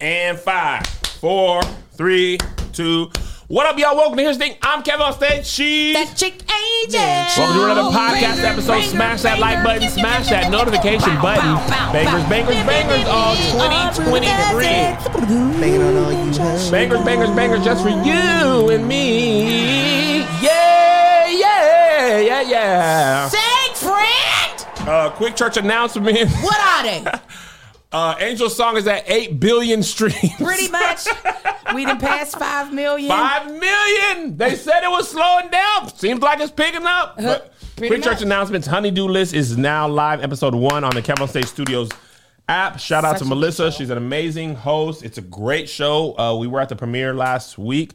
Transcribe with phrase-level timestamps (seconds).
[0.00, 0.86] And five,
[1.20, 1.60] four,
[1.92, 2.38] three,
[2.72, 3.10] two.
[3.48, 3.96] What up, y'all?
[3.96, 4.56] Welcome to Here's the Thing.
[4.62, 5.44] I'm Kev on stage.
[5.46, 7.00] She's That chick Angel.
[7.00, 8.72] Welcome to another podcast Banger, episode.
[8.72, 9.80] banger, Smash that like banger.
[9.80, 11.54] button, smash that notification Bow, button.
[11.54, 12.28] bow, bow, Bangers, bow.
[12.28, 15.60] bangers, bangers all 2023.
[15.60, 16.70] Banging on all you hoes.
[16.70, 20.18] Bangers, bangers, bangers just for you and me.
[20.40, 23.28] Yeah, yeah, yeah, yeah.
[23.30, 24.66] Say, friend.
[24.88, 26.30] Uh, quick church announcement.
[26.42, 27.04] What are they?
[27.90, 30.34] Uh, Angel's song is at 8 billion streams.
[30.36, 31.06] Pretty much.
[31.74, 33.08] We done passed five million.
[33.08, 34.36] Five million.
[34.36, 35.88] They said it was slowing down.
[35.94, 37.16] Seems like it's picking up.
[37.16, 38.66] Pretty quick church announcements.
[38.66, 41.88] Honeydew List is now live, episode one on the Kev on Stage Studios
[42.48, 42.78] app.
[42.78, 43.70] Shout out Such to Melissa.
[43.70, 45.02] She's an amazing host.
[45.02, 46.18] It's a great show.
[46.18, 47.92] Uh, we were at the premiere last week.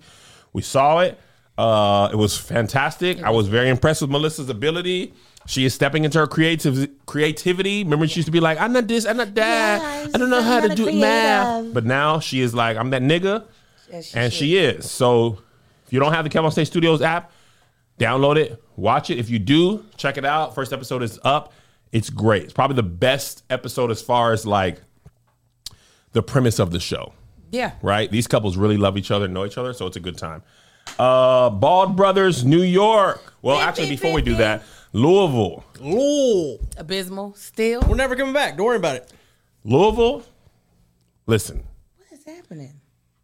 [0.54, 1.20] We saw it.
[1.58, 3.22] Uh, it was fantastic.
[3.22, 5.14] I was very impressed with Melissa's ability.
[5.46, 7.84] She is stepping into her creative creativity.
[7.84, 9.82] Remember, she used to be like, "I'm not this, I'm not that.
[9.82, 11.74] Yes, I don't know how to not a do math." creative.
[11.74, 13.46] But now she is like, "I'm that nigga."
[13.92, 14.40] Yes, she and should.
[14.40, 14.90] she is.
[14.90, 15.40] So
[15.86, 17.32] if you don't have the Kev on Stage Studios app,
[18.00, 19.20] download it, watch it.
[19.20, 20.56] If you do, check it out.
[20.56, 21.54] First episode is up.
[21.92, 22.44] It's great.
[22.44, 24.82] It's probably the best episode as far as like
[26.14, 27.14] the premise of the show.
[27.52, 27.74] Yeah.
[27.84, 28.10] Right?
[28.10, 30.42] These couples really love each other, know each other, so it's a good time.
[31.00, 33.34] Uh Bald Brothers, New York.
[33.42, 34.38] Well, Beep, actually, beep, before we do beep.
[34.40, 35.64] that, Louisville.
[35.84, 37.34] Ooh, Abysmal.
[37.36, 37.82] Still.
[37.88, 38.56] we're never coming back.
[38.58, 39.12] Don't worry about it.
[39.64, 40.24] Louisville.
[41.26, 41.64] Listen,
[41.98, 42.80] What is happening?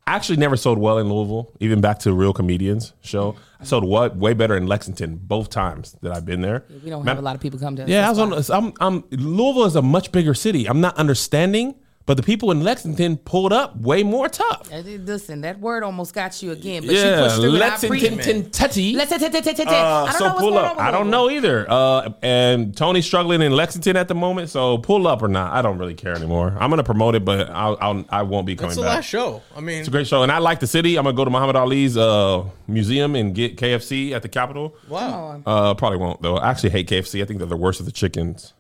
[0.07, 3.35] I actually never sold well in Louisville, even back to Real Comedians show.
[3.59, 6.63] I sold way, way better in Lexington both times that I've been there.
[6.83, 7.89] We don't have a lot of people come to us.
[7.89, 8.63] Yeah, I was on.
[8.63, 9.03] I'm, I'm.
[9.11, 10.67] Louisville is a much bigger city.
[10.67, 11.75] I'm not understanding,
[12.09, 14.67] but the people in Lexington pulled up way more tough.
[14.71, 17.61] Listen, that word almost got you again, but Yeah, you pushed through it.
[17.61, 18.43] I appreciate Lexington, it.
[18.45, 18.97] Kentucky.
[18.97, 20.79] Uh, so pull up.
[20.79, 21.69] I don't know either.
[21.69, 25.61] Uh, and Tony's struggling in Lexington at the moment, so pull up or not, I
[25.61, 26.57] don't really care anymore.
[26.59, 28.95] I'm gonna promote it, but I'll, I'll I won't be coming That's the back.
[28.95, 29.43] last show.
[29.55, 30.97] I mean, It's a great show, and I like the city.
[30.97, 34.75] I'm gonna go to Muhammad Ali's uh, museum and get KFC at the Capitol.
[34.87, 35.43] wow.
[35.45, 36.37] Uh, probably won't though.
[36.37, 37.21] I actually hate KFC.
[37.21, 38.55] I think they're the worst of the chickens.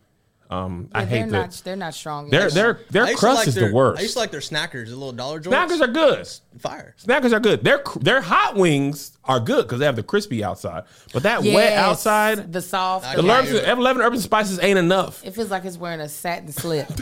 [0.51, 1.61] Um, I hate they're the not.
[1.63, 2.29] They're not strong.
[2.31, 2.53] their enough.
[2.53, 3.99] their I their to crust like is their, the worst.
[3.99, 5.55] I used to like their snackers, the little dollar joints.
[5.73, 6.27] Snackers are good.
[6.59, 6.95] fire.
[7.05, 7.63] Snackers are good.
[7.63, 11.73] Their their hot wings are good because they have the crispy outside, but that wet
[11.73, 13.15] outside, the soft.
[13.15, 15.23] the Yeah, Urban, you're- 11 Urban Spices ain't enough.
[15.23, 16.87] It feels like it's wearing a satin slip.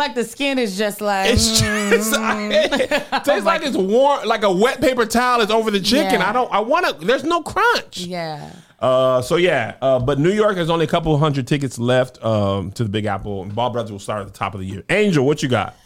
[0.00, 1.30] like the skin is just like.
[1.30, 5.80] It's just it tastes like it's warm, like a wet paper towel is over the
[5.80, 6.20] chicken.
[6.20, 6.28] Yeah.
[6.28, 6.50] I don't.
[6.52, 7.06] I want to.
[7.06, 7.98] There's no crunch.
[7.98, 8.50] yeah.
[8.80, 12.72] Uh, so yeah, uh, but New York has only a couple hundred tickets left um,
[12.72, 13.42] to the Big Apple.
[13.42, 14.82] And Ball Brothers will start at the top of the year.
[14.88, 15.76] Angel, what you got?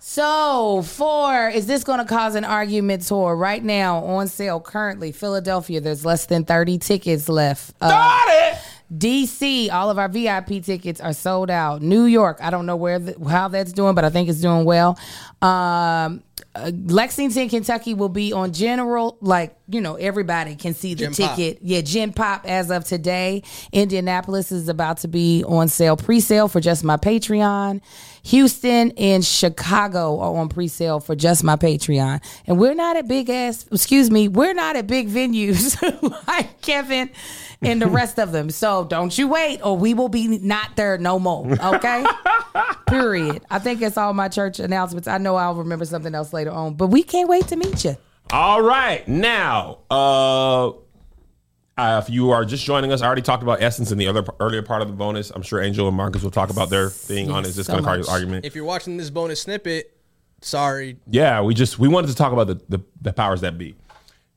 [0.00, 5.12] So, for is this going to cause an argument tour right now on sale currently?
[5.12, 7.74] Philadelphia, there's less than 30 tickets left.
[7.80, 8.58] Uh, Got it.
[8.92, 11.80] DC, all of our VIP tickets are sold out.
[11.80, 14.64] New York, I don't know where the, how that's doing, but I think it's doing
[14.64, 14.98] well.
[15.40, 16.22] Um,
[16.54, 21.14] uh, Lexington, Kentucky will be on general, like you know, everybody can see the Gen
[21.14, 21.36] Pop.
[21.36, 21.62] ticket.
[21.62, 23.44] Yeah, Gen Pop as of today.
[23.72, 27.80] Indianapolis is about to be on sale, pre-sale for just my Patreon.
[28.24, 33.30] Houston and Chicago are on pre-sale for just my Patreon, and we're not at big
[33.30, 33.66] ass.
[33.72, 35.80] Excuse me, we're not at big venues
[36.28, 37.10] like Kevin
[37.62, 38.50] and the rest of them.
[38.50, 41.50] So don't you wait, or we will be not there no more.
[41.52, 42.04] Okay.
[42.88, 43.42] Period.
[43.50, 45.06] I think it's all my church announcements.
[45.08, 47.96] I know I'll remember something else later on, but we can't wait to meet you.
[48.32, 50.70] All right, now, uh,
[51.80, 54.24] uh, if you are just joining us, I already talked about Essence in the other
[54.38, 55.30] earlier part of the bonus.
[55.30, 57.72] I'm sure Angel and Marcus will talk about their thing on Yes, is this so
[57.74, 58.44] going to cause argument?
[58.44, 59.96] If you're watching this bonus snippet,
[60.42, 60.98] sorry.
[61.08, 63.76] Yeah, we just we wanted to talk about the the, the powers that be.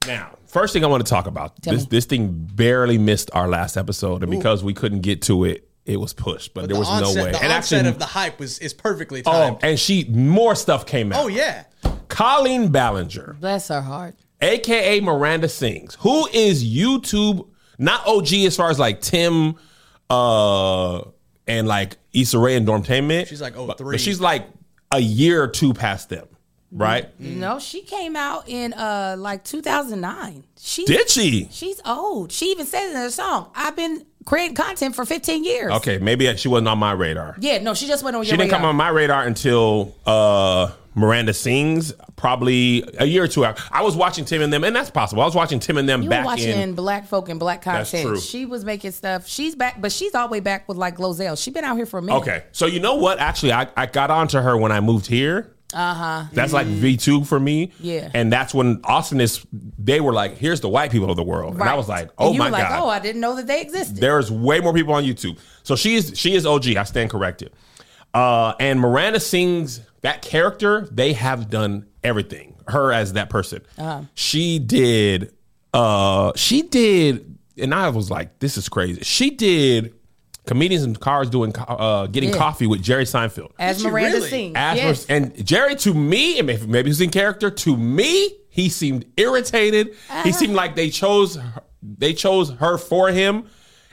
[0.08, 1.88] Now, first thing I want to talk about Tell this me.
[1.90, 5.98] this thing barely missed our last episode, and because we couldn't get to it, it
[5.98, 6.54] was pushed.
[6.54, 7.32] But, there the was onset, no way.
[7.32, 9.58] The and onset of the hype was is perfectly timed.
[9.58, 11.24] oh, and she more stuff came out.
[11.24, 11.66] Oh, yeah.
[12.08, 14.16] Colleen Ballinger, Bless her heart.
[14.44, 19.56] Aka Miranda Sings, who is YouTube not OG as far as like Tim
[20.10, 21.02] uh
[21.48, 23.28] and like Issa Rae and Dormtainment.
[23.28, 23.96] She's like, oh, but, three.
[23.96, 24.48] but she's like
[24.92, 26.28] a year or two past them,
[26.72, 27.10] right?
[27.20, 30.44] You know, she came out in uh like 2009.
[30.60, 31.48] She Did she?
[31.52, 32.32] She's old.
[32.32, 36.34] She even said in her song, "I've been creating content for 15 years." Okay, maybe
[36.38, 37.36] she wasn't on my radar.
[37.40, 38.60] Yeah, no, she just went on She your didn't radar.
[38.60, 43.60] come on my radar until uh, Miranda Sings, probably a year or two out.
[43.72, 45.22] I was watching Tim and them, and that's possible.
[45.22, 46.74] I was watching Tim and them You were back watching in.
[46.76, 48.20] black folk and black content.
[48.22, 49.28] She was making stuff.
[49.28, 51.42] She's back, but she's all the way back with like Glozell.
[51.42, 52.20] She's been out here for a minute.
[52.20, 53.20] Okay, so you know what?
[53.20, 55.50] Actually, I, I got onto her when I moved here.
[55.74, 56.24] Uh huh.
[56.34, 57.72] That's like V two for me.
[57.80, 58.12] Yeah.
[58.14, 59.44] and that's when Austin is.
[59.80, 62.32] They were like, "Here's the white people of the world," and I was like, "Oh
[62.32, 63.98] you my were like, god!" Oh, I didn't know that they existed.
[63.98, 65.40] There's way more people on YouTube.
[65.64, 66.76] So she is she is OG.
[66.78, 67.52] I stand corrected.
[68.14, 72.56] Uh, and Miranda Sings that character, they have done everything.
[72.68, 73.62] Her as that person.
[73.78, 74.04] Uh-huh.
[74.14, 75.34] She did
[75.74, 79.02] uh she did and I was like, this is crazy.
[79.04, 79.94] She did
[80.46, 82.38] comedians in cars doing uh getting Yeah.
[82.38, 83.52] coffee with Jerry Seinfeld.
[83.60, 84.30] As Did Miranda really?
[84.30, 84.54] sings.
[84.56, 85.06] As yes.
[85.08, 87.50] and Jerry to me, and maybe maybe he's in character.
[87.50, 89.90] To me, he seemed irritated.
[90.10, 90.24] Uh-huh.
[90.24, 93.44] He seemed like they chose her- they chose her for him,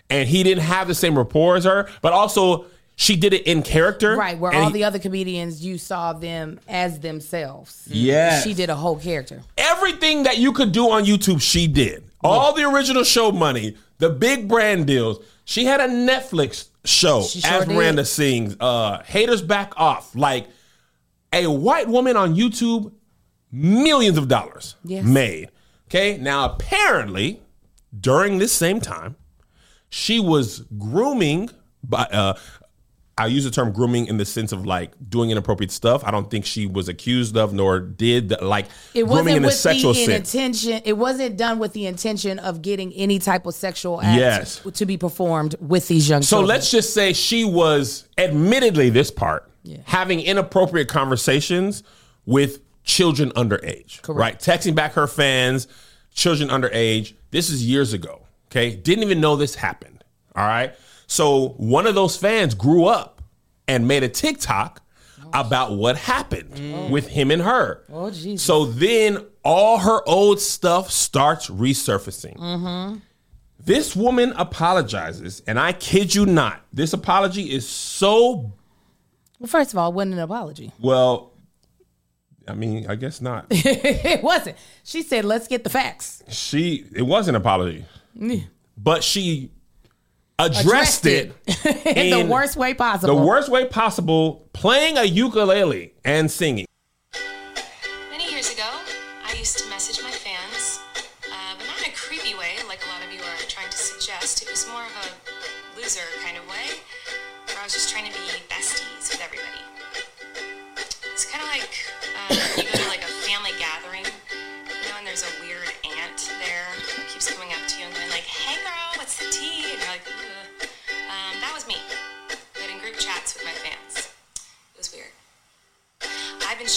[0.09, 1.89] and he didn't have the same rapport as her.
[2.03, 2.67] But also,
[3.01, 6.61] she did it in character, Right, where all he- the other comedians you saw them
[6.69, 7.85] as themselves.
[7.87, 8.45] Yes.
[8.45, 9.41] She did a whole character.
[9.57, 12.05] everything that you could do on YouTube, she did.
[12.23, 15.19] All the original show money, the big brand deals.
[15.47, 17.75] She had a Netflix show sure as did.
[17.75, 18.55] Miranda sings.
[18.61, 20.15] Uh, Haters back off.
[20.15, 20.49] Like
[21.33, 22.93] a white woman on YouTube,
[23.51, 25.05] millions of dollars Yes.
[25.07, 25.49] made.
[25.89, 27.41] Okay, now apparently
[27.99, 29.17] during this same time,
[29.89, 31.49] she was grooming.
[31.83, 32.35] By uh,
[33.21, 36.03] I use the term grooming in the sense of like doing inappropriate stuff.
[36.05, 39.45] I don't think she was accused of nor did the, like It grooming wasn't in
[39.45, 40.35] a sexual the sense.
[40.35, 40.83] intention.
[40.85, 44.63] It wasn't done with the intention of getting any type of sexual act Yes.
[44.75, 46.27] to be performed with these young people.
[46.29, 46.49] So children.
[46.49, 49.51] let's just say she was, admittedly, this part,
[49.85, 51.83] having inappropriate conversations
[52.27, 54.01] with children underage.
[54.03, 54.19] Correct.
[54.19, 54.39] Right?
[54.41, 55.69] Texting back her fans,
[56.15, 57.13] children underage.
[57.31, 58.23] This is years ago.
[58.51, 58.75] Okay.
[58.75, 60.03] Didn't even know this happened.
[60.35, 60.75] All right.
[61.11, 63.21] So one of those fans grew up
[63.67, 64.81] and made a TikTok
[65.35, 66.89] about what happened mm.
[66.89, 67.83] with him and her.
[67.93, 68.47] Oh, Jesus.
[68.47, 72.37] So then all her old stuff starts resurfacing.
[72.37, 72.99] Mm-hmm.
[73.59, 78.53] This woman apologizes, and I kid you not, this apology is so
[79.41, 80.73] Well, first of all, it wasn't an apology.
[80.81, 81.33] well.
[82.49, 83.47] I mean, I guess not.
[83.51, 84.57] it wasn't.
[84.83, 87.85] She said, "Let's get the facts." she it was an apology,
[88.77, 89.51] but she
[90.47, 93.15] addressed, Addressed it, it in, in the worst way possible.
[93.15, 96.67] the worst way possible, playing a ukulele and singing.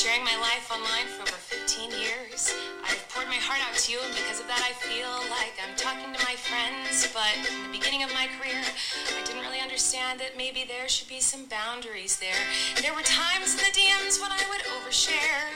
[0.03, 2.51] Sharing my life online for over 15 years.
[2.83, 5.71] I've poured my heart out to you, and because of that, I feel like I'm
[5.79, 7.07] talking to my friends.
[7.15, 11.07] But in the beginning of my career, I didn't really understand that maybe there should
[11.07, 12.35] be some boundaries there.
[12.83, 15.47] There were times in the DMs when I would overshare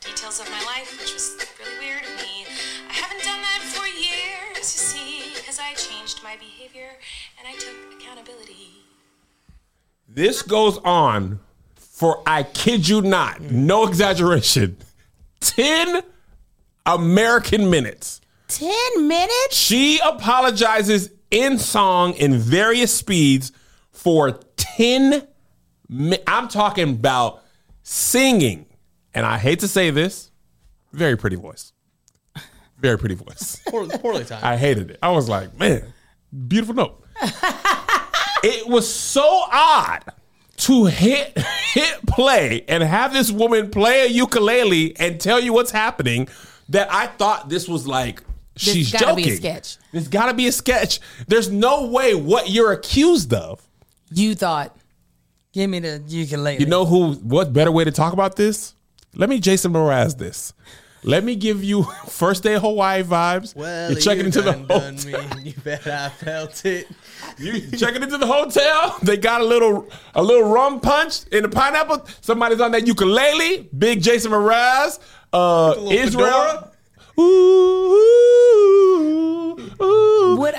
[0.00, 2.48] details of my life, which was really weird of me.
[2.88, 6.96] I haven't done that for years, you see, because I changed my behavior
[7.36, 8.88] and I took accountability.
[10.08, 11.44] This goes on
[11.96, 14.76] for I kid you not, no exaggeration,
[15.40, 16.02] ten
[16.84, 18.20] American minutes.
[18.48, 19.56] Ten minutes.
[19.56, 23.50] She apologizes in song in various speeds
[23.92, 25.26] for 10
[25.88, 27.42] mi- I'm talking about
[27.82, 28.66] singing.
[29.14, 30.30] And I hate to say this,
[30.92, 31.72] very pretty voice.
[32.78, 33.58] Very pretty voice.
[33.68, 34.44] Poorly, poorly timed.
[34.44, 34.98] I hated it.
[35.02, 35.94] I was like, man,
[36.46, 37.02] beautiful note.
[38.44, 40.04] it was so odd
[40.56, 41.38] to hit
[41.72, 46.28] hit play and have this woman play a ukulele and tell you what's happening
[46.68, 48.22] that I thought this was like
[48.56, 49.36] she's gotta be a joking.
[49.36, 49.76] sketch.
[49.92, 51.00] There's got to be a sketch.
[51.28, 53.66] There's no way what you're accused of.
[54.10, 54.76] You thought,
[55.52, 56.58] give me the ukulele.
[56.58, 57.12] You know who?
[57.14, 58.74] What better way to talk about this?
[59.14, 60.52] Let me Jason Mraz this.
[61.06, 63.54] Let me give you first day Hawaii vibes.
[63.54, 65.36] well, you're checking you into the hotel.
[65.36, 65.42] me.
[65.44, 66.88] You bet I felt it.
[67.38, 68.98] You checking into the hotel.
[69.02, 72.06] They got a little a little rum punch in the pineapple.
[72.20, 73.68] Somebody's on that ukulele.
[73.76, 74.98] Big Jason Mraz.
[75.32, 76.26] Uh, Israel.
[76.26, 76.70] fedora.
[77.18, 77.92] Ooh,
[79.82, 80.36] ooh.
[80.36, 80.54] What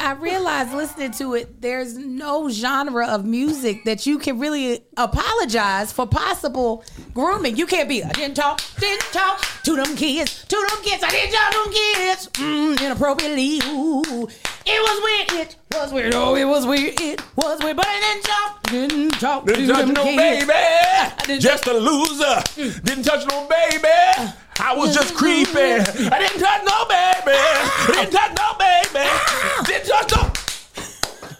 [0.57, 5.91] I realized listening to it, there's no genre of music that you can really apologize
[5.91, 6.83] for possible
[7.13, 7.57] grooming.
[7.57, 11.11] You can't be, I didn't talk, didn't talk to them kids, to them kids, I
[11.11, 13.59] didn't talk to them kids, mm, inappropriately.
[13.69, 14.27] Ooh.
[14.65, 17.99] It was weird, it was weird, oh, it was weird, it was weird, but I
[17.99, 20.45] didn't talk, didn't talk to Didn't touch them no kids.
[20.47, 21.39] baby.
[21.39, 22.23] Just a loser.
[22.57, 22.83] Mm.
[22.83, 24.33] Didn't touch no baby.
[24.59, 25.53] I was just creeping.
[25.53, 27.37] I didn't touch no baby.
[27.37, 29.05] I didn't touch no baby.
[29.07, 29.63] Ah.
[29.67, 30.36] Didn't touch no.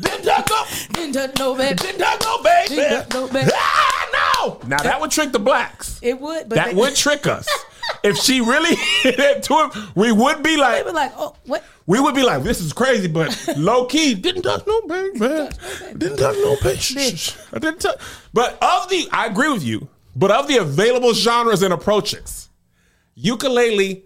[0.02, 0.66] Didn't touch no.
[0.94, 1.76] Didn't touch no baby.
[1.76, 2.76] Didn't touch no baby.
[2.76, 3.52] Didn't no baby.
[3.54, 4.60] Ah, no.
[4.68, 6.00] Now that would trick the blacks.
[6.02, 7.48] It would, but That they, would trick us.
[8.04, 11.64] If she really hit it to him, we would be like, were like, oh, what?
[11.86, 15.20] we would be like, this is crazy, but low key, didn't touch no baby.
[15.98, 17.34] Didn't touch no baby.
[17.54, 18.00] I didn't touch.
[18.34, 19.88] But of the, I agree with you.
[20.16, 22.50] But of the available genres and approaches,
[23.16, 24.04] ukulele,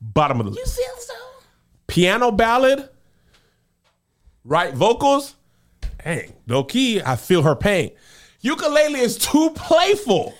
[0.00, 1.14] bottom of the You feel so?
[1.86, 2.88] Piano ballad,
[4.44, 5.36] right vocals,
[6.04, 7.90] dang, low key, I feel her pain.
[8.40, 10.34] Ukulele is too playful.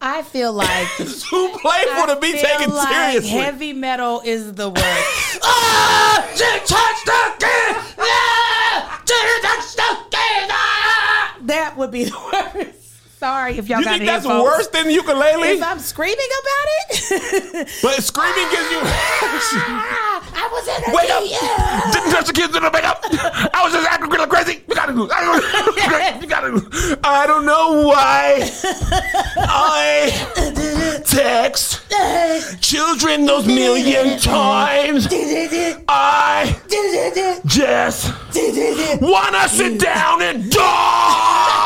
[0.00, 3.30] I feel like It's too playful I to be feel taken like seriously.
[3.30, 5.40] Heavy metal is the worst.
[5.42, 6.62] Ah, the kid.
[9.08, 10.50] She touched the kid.
[10.50, 11.38] Ah.
[11.42, 12.18] that would be the
[12.54, 12.85] worst.
[13.26, 14.44] Sorry if y'all You got think that's headphones.
[14.44, 15.48] worse than ukulele?
[15.48, 18.78] If I'm screaming about it, But screaming gives you.
[18.84, 21.24] Ah, I was in a Wake up!
[21.92, 23.00] Didn't touch the kids in the makeup.
[23.52, 24.62] I was just acting real crazy.
[24.68, 25.00] You gotta do.
[25.00, 25.08] You
[26.28, 26.98] gotta.
[27.02, 28.48] I don't know why
[29.36, 31.80] I text
[32.62, 35.08] children those million times.
[35.88, 36.56] I
[37.46, 38.12] just
[39.02, 41.65] wanna sit down and die.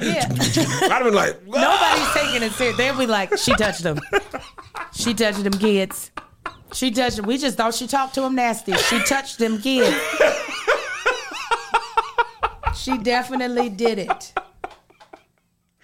[0.00, 0.26] Yeah.
[0.30, 2.76] I'd have been like, Nobody's taking it serious.
[2.76, 3.98] They'd be like, she touched them.
[4.92, 6.10] She touched them kids.
[6.72, 7.26] She touched them.
[7.26, 8.72] We just thought she talked to him nasty.
[8.74, 9.96] She touched them kids.
[12.74, 14.32] She definitely did it.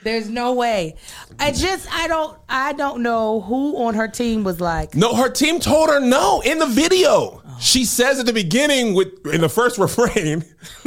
[0.03, 0.95] There's no way.
[1.39, 5.29] I just I don't I don't know who on her team was like, No, her
[5.29, 7.43] team told her no in the video.
[7.61, 10.45] She says at the beginning with in the first refrain,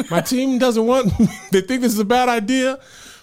[0.10, 1.12] "My team doesn't want.
[1.51, 2.80] they think this is a bad idea,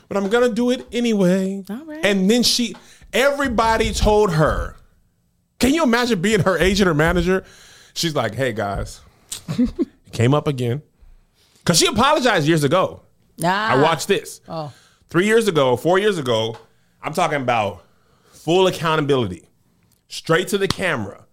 [0.08, 2.04] but I'm gonna do it anyway." All right.
[2.04, 2.74] And then she,
[3.12, 4.76] everybody told her.
[5.58, 7.44] Can you imagine being her agent or manager?
[7.94, 9.00] She's like, "Hey guys,
[10.12, 10.82] came up again,"
[11.58, 13.02] because she apologized years ago.
[13.38, 13.48] nah.
[13.48, 13.82] I ah.
[13.82, 14.40] watched this.
[14.48, 14.72] Oh.
[15.08, 16.56] Three years ago, four years ago,
[17.02, 17.84] I'm talking about
[18.30, 19.48] full accountability,
[20.08, 21.24] straight to the camera.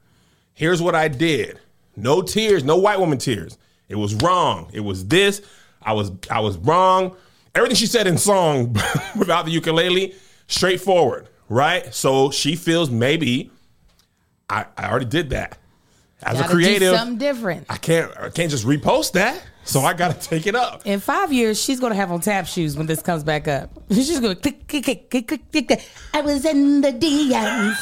[0.54, 1.60] Here's what I did.
[1.96, 3.58] No tears, no white woman tears.
[3.90, 4.70] It was wrong.
[4.74, 5.42] It was this.
[5.82, 7.16] I was I was wrong.
[7.56, 8.74] Everything she said in song
[9.18, 10.14] without the ukulele,
[10.48, 11.94] straightforward, right?
[11.96, 13.50] So she feels maybe
[14.50, 15.58] I, I already did that.
[16.22, 17.66] As Gotta a creative, do something different.
[17.70, 19.42] I can't I can't just repost that.
[19.64, 20.86] So I gotta take it up.
[20.86, 23.72] In five years, she's gonna have on tap shoes when this comes back up.
[23.90, 25.68] She's gonna click, click, click, click, click, click.
[25.68, 25.88] click.
[26.14, 27.76] I was in the DMs.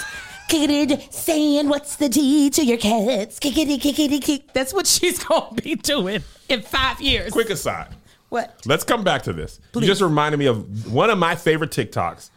[0.49, 3.39] Kickity, saying what's the T to your cats?
[3.39, 4.11] Kickity, kickity, kick.
[4.11, 4.53] It, kick.
[4.53, 7.31] That's what she's gonna be doing in five years.
[7.31, 7.87] Quick aside.
[8.33, 8.61] What?
[8.65, 9.59] Let's come back to this.
[9.73, 9.83] Please.
[9.83, 12.31] You just reminded me of one of my favorite TikToks.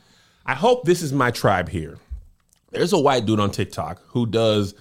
[0.44, 1.96] I hope this is my tribe here.
[2.70, 4.74] There's a white dude on TikTok who does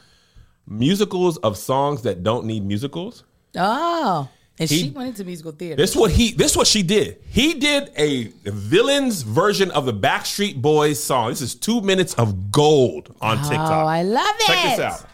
[0.68, 3.24] musicals of songs that don't need musicals.
[3.56, 4.28] Oh,
[4.60, 5.78] and He- she went into musical theater.
[5.78, 7.22] This what he this what she did.
[7.30, 11.30] He did a villain's version of the Backstreet Boys song.
[11.30, 13.72] This is two minutes of gold on oh, TikTok.
[13.72, 14.48] Oh, I love it.
[14.48, 15.06] Check this out.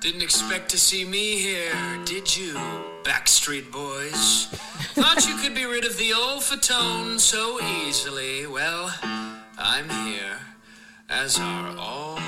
[0.00, 1.74] Didn't expect to see me here,
[2.06, 2.54] did you,
[3.02, 4.46] Backstreet Boys?
[4.94, 8.46] Thought you could be rid of the old fatone so easily.
[8.46, 8.94] Well,
[9.58, 10.38] I'm here,
[11.10, 12.18] as are all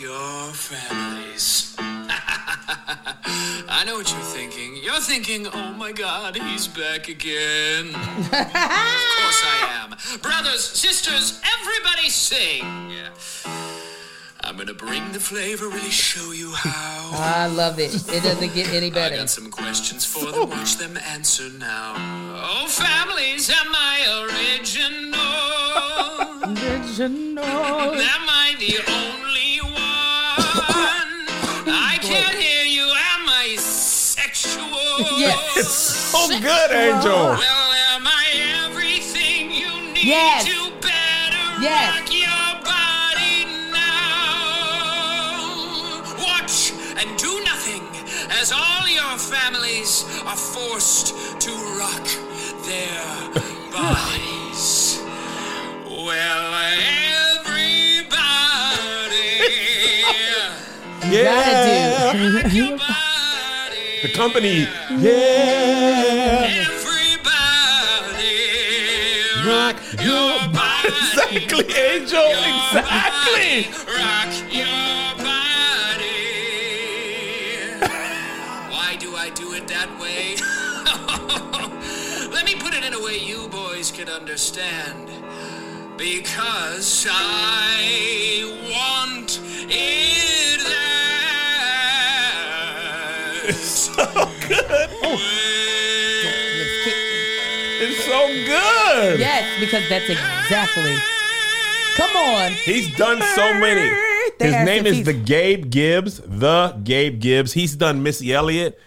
[0.00, 1.76] your families.
[1.78, 4.78] I know what you're thinking.
[4.82, 7.86] You're thinking, oh my god, he's back again.
[7.94, 9.90] of course I am.
[10.22, 12.90] Brothers, sisters, everybody sing.
[14.52, 17.10] I'm gonna bring the flavor, really show you how.
[17.14, 17.94] I love it.
[17.94, 19.00] It doesn't get any better.
[19.00, 19.16] I better.
[19.22, 20.34] got some questions for them.
[20.36, 20.44] Oh.
[20.44, 21.94] Watch them answer now.
[21.96, 25.16] Oh, families, am I original?
[26.52, 27.42] Original.
[27.42, 29.72] Am I the only one?
[31.74, 32.82] I can't hear you.
[32.82, 34.68] Am I sexual?
[35.18, 35.66] Yes.
[35.66, 37.10] So good, Angel.
[37.10, 40.04] Well, am I everything you need?
[40.04, 40.46] Yes.
[40.46, 42.01] You better Yes.
[49.12, 51.08] All your families are forced
[51.40, 52.06] to rock
[52.64, 53.04] their
[53.72, 55.00] bodies.
[55.86, 56.54] Well,
[57.34, 58.16] everybody,
[61.14, 62.12] Yeah.
[62.12, 64.00] Gotta your body.
[64.02, 64.66] The company.
[64.98, 66.48] Yeah.
[66.66, 67.28] Everybody,
[69.46, 70.88] Rock your body.
[71.36, 72.30] Exactly, Angel.
[72.30, 73.52] Exactly.
[73.94, 74.71] Rock your
[84.32, 85.10] understand.
[85.98, 90.58] Because I want it
[93.44, 93.92] that So
[94.48, 94.90] good.
[95.02, 95.28] way.
[97.84, 99.20] It's so good.
[99.20, 100.96] Yes, because that's exactly.
[101.96, 102.52] Come on.
[102.52, 103.90] He's done so many.
[104.40, 106.22] His name is the Gabe Gibbs.
[106.24, 107.52] The Gabe Gibbs.
[107.52, 108.80] He's done Missy Elliott.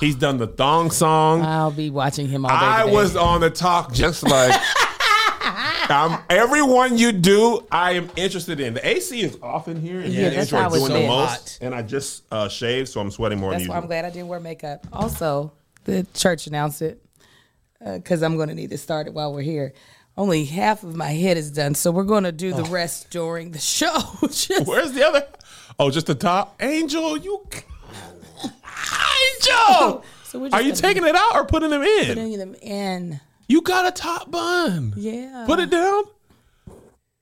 [0.00, 1.42] He's done the thong song.
[1.42, 2.56] I'll be watching him all day.
[2.56, 2.94] I today.
[2.94, 4.54] was on the talk just like
[5.90, 8.74] um, everyone you do, I am interested in.
[8.74, 11.58] The AC is off in here, and Yeah, that's how doing the most.
[11.58, 11.58] Hot.
[11.60, 14.10] And I just uh, shaved, so I'm sweating more That's than why I'm glad I
[14.10, 14.86] didn't wear makeup.
[14.92, 15.52] Also,
[15.84, 17.02] the church announced it
[17.84, 19.72] because I'm going to need to start it while we're here.
[20.16, 23.50] Only half of my head is done, so we're going to do the rest during
[23.52, 23.98] the show.
[24.22, 25.26] Just- Where's the other?
[25.78, 26.54] Oh, just the top.
[26.60, 27.46] Angel, you.
[29.48, 32.06] Angel, So we're just are you taking it out or putting them in?
[32.06, 33.20] putting them in.
[33.48, 34.94] You got a top bun.
[34.96, 35.44] Yeah.
[35.46, 36.04] Put it down.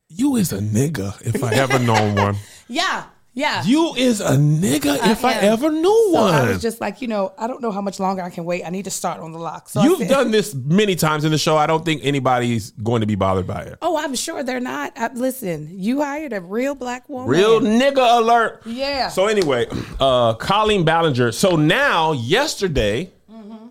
[0.09, 2.37] You is a nigga if I ever known one.
[2.69, 3.05] Yeah.
[3.33, 3.63] Yeah.
[3.65, 5.53] You is a nigga if I, am.
[5.53, 5.83] ever knew
[6.13, 6.35] so one.
[6.35, 8.65] I was just like, you know, I don't know how much longer I can wait.
[8.65, 9.69] I need to start on the lock.
[9.69, 11.57] So You've said- done this many times in the show.
[11.57, 13.79] I don't think anybody's going to be bothered by it.
[13.83, 14.93] Oh, I'm sure they're not.
[14.97, 17.29] I, listen, you hired a real black woman.
[17.29, 18.63] Real nigga alert.
[18.67, 19.09] Yeah.
[19.09, 19.67] So anyway,
[20.01, 21.31] uh Colleen Ballinger.
[21.33, 23.69] So now yesterday Mm-hmm.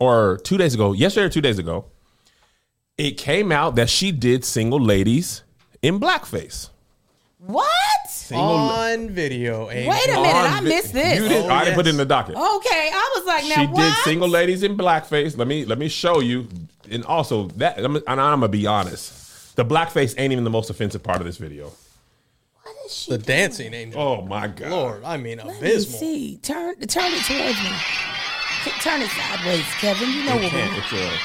[0.00, 1.84] or 2 days ago, yesterday or 2 days ago,
[2.96, 5.42] it came out that she did single ladies
[5.82, 6.70] in blackface.
[7.46, 7.66] What?
[8.08, 9.70] Single On video.
[9.70, 9.90] Angel.
[9.90, 11.20] Wait a minute, on I vi- missed this.
[11.20, 12.34] You did, Oh, I didn't put it in the docket.
[12.34, 13.76] Okay, I was like, now she what?
[13.82, 15.36] did single ladies in blackface.
[15.38, 16.48] Let me let me show you.
[16.90, 19.54] And also that I'm, and I'm gonna be honest.
[19.56, 21.70] The blackface ain't even the most offensive part of this video.
[22.62, 23.10] What is she?
[23.12, 24.00] The dancing angel.
[24.00, 24.70] Oh my god.
[24.70, 26.38] Lord, I mean Let me see.
[26.38, 27.70] Turn, turn it towards me.
[28.82, 30.08] Turn it sideways, Kevin.
[30.10, 30.72] You know It what can't.
[30.72, 31.18] we're It's a.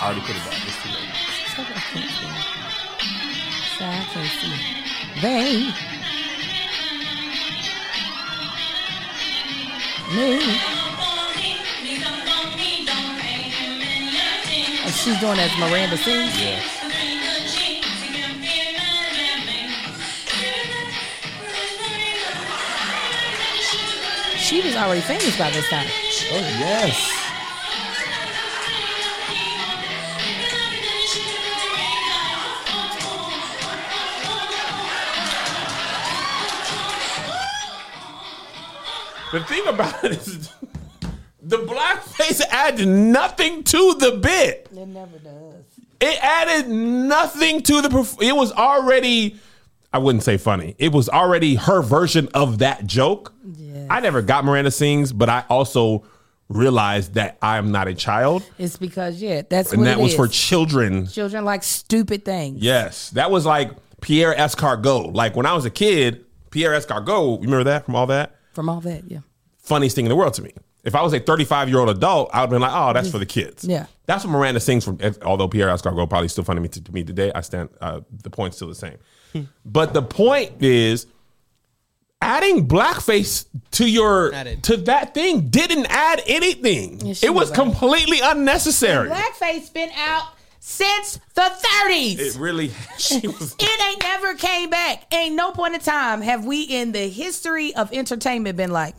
[0.00, 0.66] I already put it back.
[0.66, 1.14] It's too late.
[1.56, 2.26] So I can't see.
[3.78, 4.87] So I can't see.
[5.20, 5.72] They.
[10.14, 10.38] Me.
[14.84, 16.40] And she's doing as Miranda sings.
[16.40, 16.60] Yeah.
[24.36, 25.88] She was already famous by this time.
[26.30, 27.27] Oh yes.
[39.32, 40.50] The thing about it is,
[41.42, 44.68] the blackface added nothing to the bit.
[44.72, 45.54] It never does.
[46.00, 47.88] It added nothing to the.
[47.88, 49.36] perf- It was already.
[49.92, 50.74] I wouldn't say funny.
[50.78, 53.32] It was already her version of that joke.
[53.90, 56.04] I never got Miranda sings, but I also
[56.50, 60.16] realized that I am not a child, It's because yeah, that's and that was is.
[60.16, 61.06] for children.
[61.06, 62.62] children like stupid things.
[62.62, 63.70] Yes, that was like
[64.02, 65.14] Pierre Escargot.
[65.14, 67.38] Like when I was a kid, Pierre Escargot.
[67.40, 68.36] You remember that from all that?
[68.52, 69.20] From all that, yeah.
[69.58, 70.52] funniest thing in the world to me.
[70.84, 73.10] If I was a 35 year old adult, I would have been like, oh, that's
[73.10, 73.64] for the kids.
[73.64, 73.86] Yeah.
[74.06, 74.98] That's what Miranda sings from.
[75.22, 77.68] Although Pierre Escargot probably still funny to me, to, to me today, I stand.
[77.80, 78.96] Uh, the point's still the same.
[79.64, 81.06] but the point is,
[82.22, 84.62] adding blackface to your Added.
[84.64, 87.00] to that thing didn't add anything.
[87.00, 89.10] Yeah, it was was completely unnecessary.
[89.10, 90.37] Blackface been out
[90.68, 91.40] since the
[91.86, 92.18] 30s.
[92.18, 92.70] It really.
[92.98, 93.54] She was.
[93.58, 95.12] It ain't never came back.
[95.14, 98.94] Ain't no point in time have we in the history of entertainment been like,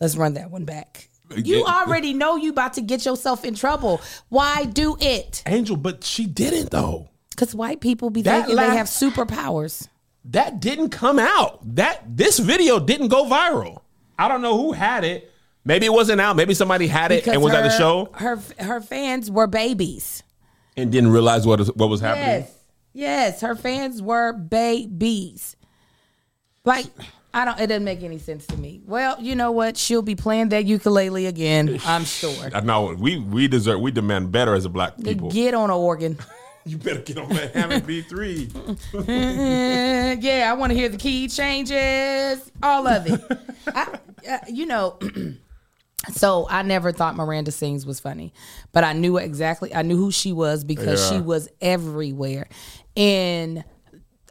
[0.00, 1.08] let's run that one back.
[1.34, 1.64] You Yeah.
[1.82, 4.00] already know you about to get yourself in trouble.
[4.28, 5.42] Why do it?
[5.46, 7.08] Angel, but she didn't though.
[7.30, 9.88] Because white people be That thinking last- they have superpowers.
[10.26, 11.58] that didn't come out.
[11.74, 13.80] That this video didn't go viral.
[14.18, 15.32] I don't know who had it.
[15.64, 16.36] Maybe it wasn't out.
[16.36, 20.22] Maybe somebody had it and was at the show Her her fans were babies.
[20.76, 22.42] And didn't realize what was, what was happening.
[22.42, 22.52] Yes.
[22.92, 25.54] Yes, her fans were babies.
[26.64, 26.86] Like,
[27.34, 28.80] I don't it doesn't make any sense to me.
[28.86, 29.76] Well, you know what?
[29.76, 32.50] She'll be playing that ukulele again, I'm sure.
[32.54, 35.30] I know we we deserve we demand better as a black people.
[35.30, 36.18] Get on an organ.
[36.64, 38.48] you better get on that Hammond B three.
[39.06, 43.20] Eh, yeah, I want to hear the key changes, all of it.
[43.66, 44.98] I, uh, you know,
[46.12, 48.32] so I never thought Miranda Sings was funny,
[48.72, 49.74] but I knew exactly.
[49.74, 51.16] I knew who she was because Yeah.
[51.18, 52.48] she was everywhere,
[52.96, 53.64] and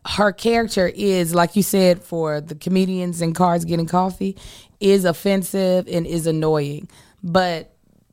[0.07, 4.37] her character is like you said for the comedians and cars getting coffee
[4.79, 6.87] is offensive and is annoying,
[7.23, 7.71] but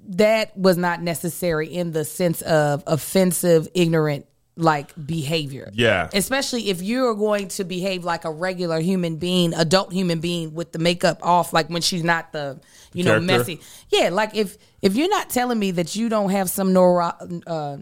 [0.08, 4.26] that was not necessary in the sense of offensive, ignorant
[4.62, 5.70] like behavior.
[5.74, 6.08] Yeah.
[6.14, 10.72] Especially if you're going to behave like a regular human being, adult human being with
[10.72, 12.58] the makeup off, like when she's not the,
[12.92, 13.26] you know, Character.
[13.38, 13.60] messy.
[13.90, 17.12] Yeah, like if if you're not telling me that you don't have some neuro
[17.46, 17.76] uh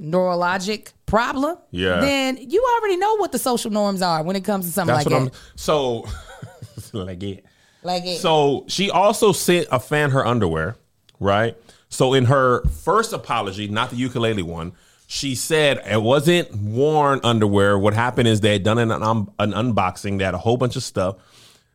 [0.00, 2.00] neurologic problem, Yeah.
[2.00, 5.06] then you already know what the social norms are when it comes to something That's
[5.06, 5.38] like what that.
[5.38, 5.56] I'm.
[5.56, 6.06] So,
[6.92, 7.44] like it.
[7.82, 8.18] Like it.
[8.18, 10.76] So she also sent a fan her underwear,
[11.20, 11.56] right?
[11.90, 14.72] So in her first apology, not the ukulele one,
[15.14, 17.78] she said it wasn't worn underwear.
[17.78, 20.18] What happened is they had done an, an unboxing.
[20.18, 21.18] They had a whole bunch of stuff.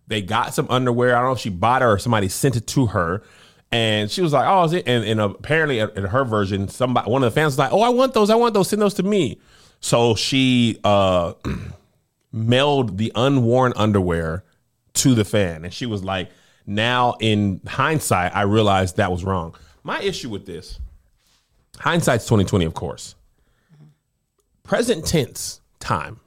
[0.08, 1.16] They got some underwear.
[1.16, 3.24] I don't know if she bought it or somebody sent it to her.
[3.72, 7.24] And she was like, "Oh, is it?" And, and apparently, in her version, somebody, one
[7.24, 8.30] of the fans was like, "Oh, I want those.
[8.30, 8.68] I want those.
[8.68, 9.40] Send those to me."
[9.80, 11.34] So she uh,
[12.34, 14.44] mailed the unworn underwear
[14.96, 16.30] to the fan, and she was like,
[16.66, 20.80] "Now, in hindsight, I realized that was wrong." My issue with this,
[21.78, 23.16] hindsight's twenty twenty, of course.
[24.70, 26.20] Present tense time.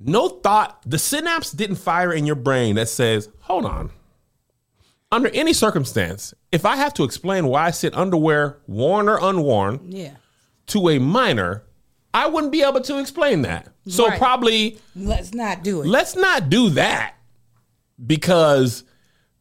[0.00, 3.90] No thought, the synapse didn't fire in your brain that says, "Hold on."
[5.12, 9.80] Under any circumstance, if I have to explain why I sent underwear, worn or unworn,
[9.92, 10.12] Yeah.
[10.68, 11.64] to a minor,
[12.14, 13.68] I wouldn't be able to explain that.
[13.86, 14.18] So Right.
[14.18, 15.88] probably Let's not do it.
[15.88, 17.16] let's not do that
[18.06, 18.84] because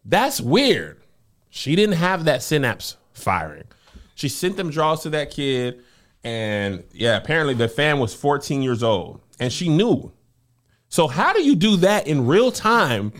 [0.03, 1.01] that's weird.
[1.49, 3.63] She didn't have that synapse firing.
[4.13, 5.81] She sent them draws to that kid,
[6.23, 10.11] and yeah, apparently the fan was 14 years old, and she knew.
[10.89, 13.13] So how do you do that in real time?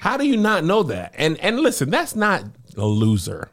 [0.00, 1.12] How do you not know that?
[1.16, 2.44] And and listen, that's not
[2.76, 3.50] a loser.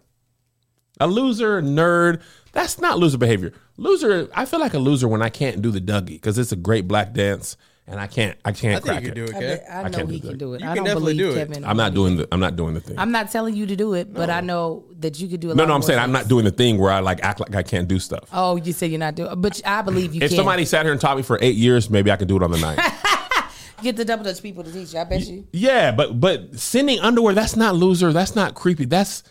[0.99, 2.21] A loser, nerd,
[2.53, 3.53] that's not loser behavior.
[3.77, 6.55] Loser, I feel like a loser when I can't do the Dougie because it's a
[6.55, 7.55] great black dance
[7.87, 9.25] and I can't I can't I crack think you it.
[9.25, 9.47] can do it, I, okay?
[9.55, 10.37] bet- I I know can't he do can that.
[10.37, 10.61] do it.
[10.61, 11.47] You I can don't definitely believe do it.
[11.47, 11.65] Kevin.
[11.65, 12.99] I'm not doing the I'm not doing the thing.
[12.99, 15.55] I'm not telling you to do it, but I know that you could do it.
[15.55, 17.39] no, lot no, I'm more saying I'm not doing the thing where I like act
[17.39, 18.29] like I can't do stuff.
[18.33, 20.35] Oh, you say you're not doing, but I believe you if can.
[20.35, 22.51] somebody sat here and taught me for eight years, maybe I could do it on
[22.51, 22.77] the night.
[23.83, 24.99] get the double dutch people to teach you.
[24.99, 25.47] I bet you.
[25.53, 28.11] yeah, but but sending underwear, that's not loser.
[28.11, 28.85] That's not creepy.
[28.85, 29.23] That's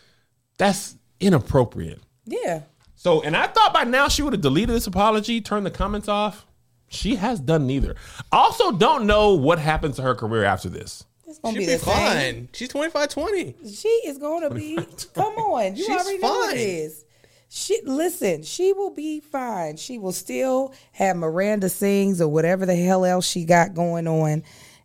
[0.59, 2.01] that's inappropriate.
[2.25, 2.63] Yeah.
[2.95, 6.09] So, and I thought by now she would have deleted this apology, turned the comments
[6.09, 6.47] off.
[6.89, 7.97] She has done neither.
[8.33, 11.05] Also, don't know what happens to her career after this.
[11.27, 11.95] It's gonna She'll be be the same.
[11.95, 12.49] fine.
[12.53, 13.55] She's 25 20.
[13.75, 14.77] She is gonna be.
[15.15, 16.93] Come on, you She's already know what it
[17.49, 18.43] She listen.
[18.45, 19.77] She will be fine.
[19.77, 24.43] She will still have Miranda sings or whatever the hell else she got going on,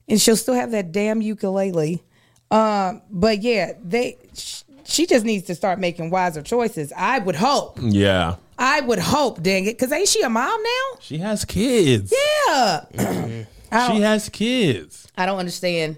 [0.09, 2.03] and she'll still have that damn ukulele.
[2.49, 4.17] Um, but yeah, they.
[4.33, 6.91] sh- She just needs to start making wiser choices.
[6.97, 7.77] I would hope.
[7.81, 8.35] Yeah.
[8.61, 9.41] I would hope.
[9.41, 10.97] Dang it, because ain't she a mom now?
[10.99, 12.13] She has kids.
[12.47, 12.85] Yeah.
[13.87, 15.07] She has kids.
[15.17, 15.97] I don't understand.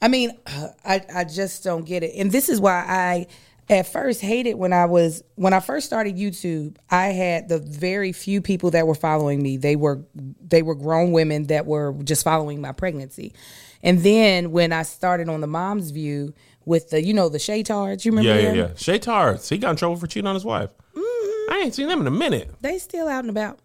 [0.00, 2.12] I mean, uh, I I just don't get it.
[2.16, 3.26] And this is why I
[3.68, 8.12] at first hated when I was when I first started YouTube, I had the very
[8.12, 9.58] few people that were following me.
[9.58, 13.34] They were they were grown women that were just following my pregnancy.
[13.82, 16.32] And then when I started on the mom's view
[16.64, 18.56] with the you know the Shaytards, you remember Yeah, yeah, them?
[18.56, 18.66] yeah.
[18.68, 20.70] Shaytards, he got in trouble for cheating on his wife.
[20.96, 21.03] Mm-hmm.
[21.50, 22.50] I ain't seen them in a minute.
[22.60, 23.58] They still out and about.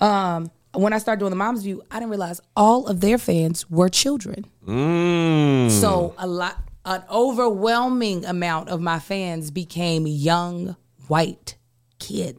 [0.00, 3.68] Um when I started doing the mom's view, I didn't realize all of their fans
[3.70, 4.44] were children.
[4.66, 5.70] Mm.
[5.70, 10.76] So a lot, an overwhelming amount of my fans became young
[11.08, 11.56] white
[11.98, 12.38] kids.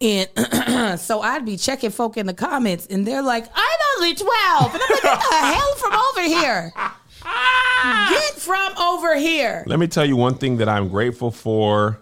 [0.00, 0.28] And
[1.00, 4.74] so I'd be checking folk in the comments, and they're like, "I'm only 12.
[4.74, 6.72] and I'm like, "Get the hell from over here!
[8.10, 12.00] Get from over here!" Let me tell you one thing that I'm grateful for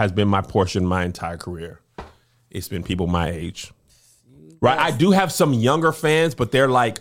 [0.00, 1.78] has been my portion my entire career.
[2.50, 3.70] It's been people my age.
[4.62, 4.78] Right?
[4.78, 7.00] I do have some younger fans, but they're like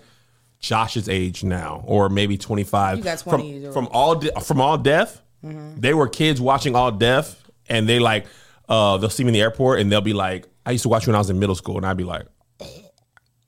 [0.59, 2.97] Josh's age now, or maybe 25.
[2.97, 5.21] You got 20 from, years from all De- from All Def.
[5.41, 8.25] They were kids watching All Def, and they like
[8.67, 11.07] uh, they'll see me in the airport, and they'll be like, "I used to watch
[11.07, 12.27] you when I was in middle school," and I'd be like,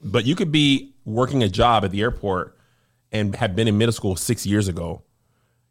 [0.01, 2.57] but you could be working a job at the airport
[3.11, 5.03] and have been in middle school six years ago,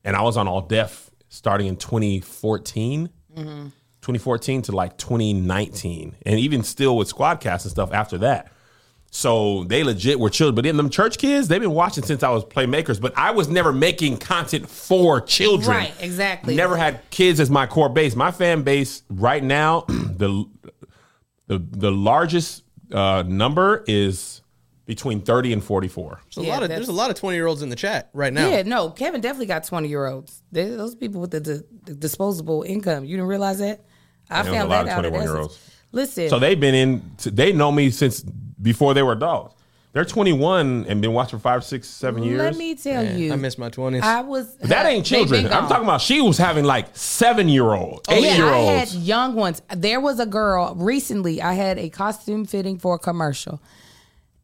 [0.05, 6.63] and I was on All Def starting in 2014, 2014 to like 2019, and even
[6.63, 8.53] still with Squadcast and stuff after that.
[9.13, 12.31] So they legit were children, but in them church kids, they've been watching since I
[12.31, 13.01] was playmakers.
[13.01, 15.77] But I was never making content for children.
[15.77, 16.55] Right, exactly.
[16.55, 18.15] Never had kids as my core base.
[18.15, 20.45] My fan base right now, the
[21.49, 22.63] the the largest
[22.93, 24.40] uh, number is
[24.91, 26.21] between 30 and 44.
[26.35, 28.33] There's a lot of there's a lot of 20 year olds in the chat right
[28.33, 28.49] now.
[28.49, 30.43] Yeah, no, Kevin definitely got 20 year olds.
[30.51, 33.05] Those people with the, the, the disposable income.
[33.05, 33.85] You didn't realize that?
[34.29, 35.13] I there's a found lot that of out.
[35.21, 35.71] 21-year-olds.
[35.93, 37.03] Listen, So they've been in.
[37.25, 39.55] They know me since before they were adults.
[39.93, 42.39] They're 21 and been watching for five, six, seven years.
[42.39, 43.33] let me tell you.
[43.33, 44.03] I miss my 20s.
[44.03, 44.57] I was.
[44.59, 45.47] that ain't children.
[45.47, 46.01] I'm talking about.
[46.01, 48.97] She was having like seven year old, Oh, eight yeah, year I had olds.
[48.97, 49.63] young ones.
[49.77, 51.41] There was a girl recently.
[51.43, 53.61] I had a costume fitting for a commercial,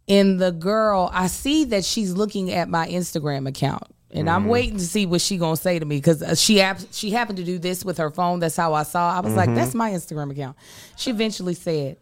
[0.08, 4.36] and the girl, I see that she's looking at my Instagram account, and Mm-hmm.
[4.36, 7.44] I'm waiting to see what she gonna say to me because she she happened to
[7.44, 8.40] do this with her phone.
[8.40, 9.16] That's how I saw.
[9.16, 9.56] I was like, Mm-hmm.
[9.56, 10.56] "That's my Instagram account."
[10.96, 11.96] She eventually said.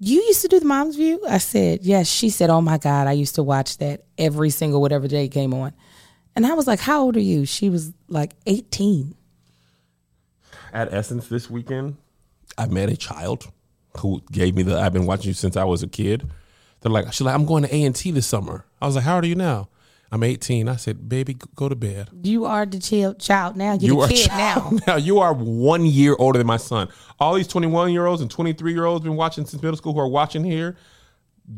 [0.00, 1.20] You used to do the mom's view?
[1.28, 2.06] I said, yes.
[2.06, 5.30] She said, oh my God, I used to watch that every single whatever day it
[5.30, 5.72] came on.
[6.36, 7.44] And I was like, how old are you?
[7.44, 9.16] She was like 18.
[10.72, 11.96] At Essence this weekend,
[12.56, 13.48] I met a child
[13.96, 14.78] who gave me the.
[14.78, 16.28] I've been watching you since I was a kid.
[16.80, 18.64] They're like, she's like, I'm going to A and T this summer.
[18.80, 19.68] I was like, how old are you now?
[20.10, 20.68] I'm 18.
[20.68, 22.08] I said, baby, go to bed.
[22.22, 23.74] You are the child, child now.
[23.74, 24.80] You're You the are kid child now.
[24.86, 24.96] now.
[24.96, 26.88] You are one year older than my son.
[27.18, 30.00] All these 21 year olds and 23 year olds been watching since middle school who
[30.00, 30.76] are watching here.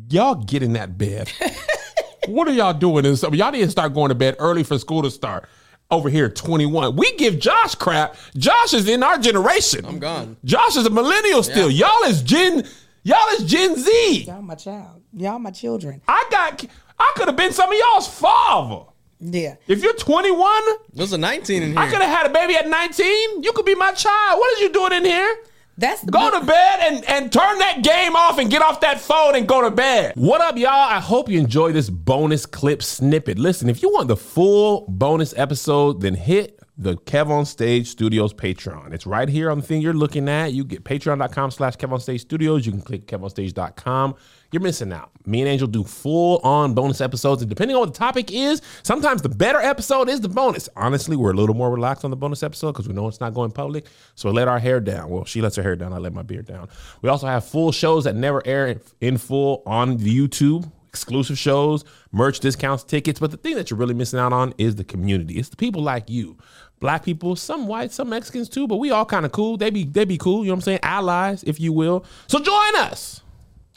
[0.09, 1.31] Y'all get in that bed.
[2.29, 3.05] what are y'all doing?
[3.05, 3.37] In summer?
[3.37, 5.49] Y'all need to start going to bed early for school to start.
[5.93, 6.95] Over here, 21.
[6.95, 8.17] We give Josh crap.
[8.37, 9.85] Josh is in our generation.
[9.85, 10.37] I'm gone.
[10.45, 11.69] Josh is a millennial still.
[11.69, 12.65] Y'all is Gen.
[13.03, 14.25] Y'all is Gen Z.
[14.27, 15.00] Y'all my child.
[15.13, 16.01] Y'all my children.
[16.07, 16.65] I got.
[16.99, 18.85] I could have been some of y'all's father.
[19.21, 19.57] Yeah.
[19.67, 20.63] If you're 21,
[20.95, 21.79] There's a 19 in here.
[21.79, 23.43] I could have had a baby at 19.
[23.43, 24.39] You could be my child.
[24.39, 25.37] What are you doing in here?
[25.77, 29.01] That's the Go to bed and, and turn that game off and get off that
[29.01, 30.13] phone and go to bed.
[30.15, 30.69] What up, y'all?
[30.69, 33.39] I hope you enjoy this bonus clip snippet.
[33.39, 38.35] Listen, if you want the full bonus episode, then hit the Kev on Stage Studios
[38.35, 38.93] Patreon.
[38.93, 40.53] It's right here on the thing you're looking at.
[40.53, 42.67] You get patreon.com slash Kev on Stage Studios.
[42.67, 44.15] You can click kevonstage.com.
[44.53, 45.11] You're missing out.
[45.27, 47.41] Me and Angel do full on bonus episodes.
[47.43, 50.69] And depending on what the topic is, sometimes the better episode is the bonus.
[50.77, 53.33] Honestly, we're a little more relaxed on the bonus episode because we know it's not
[53.33, 53.87] going public.
[54.17, 55.09] So we let our hair down.
[55.09, 55.93] Well, she lets her hair down.
[55.93, 56.69] I let my beard down.
[57.01, 62.41] We also have full shows that never air in- full on YouTube exclusive shows, merch
[62.41, 63.21] discounts, tickets.
[63.21, 65.35] But the thing that you're really missing out on is the community.
[65.39, 66.37] It's the people like you.
[66.81, 69.57] Black people, some white, some Mexicans too, but we all kind of cool.
[69.57, 70.79] They be they be cool, you know what I'm saying?
[70.83, 72.05] Allies, if you will.
[72.27, 73.21] So join us.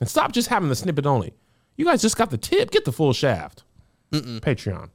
[0.04, 1.34] And stop just having the snippet only.
[1.78, 2.72] You guys just got the tip.
[2.72, 3.64] Get the full shaft.
[4.12, 4.90] Patreon.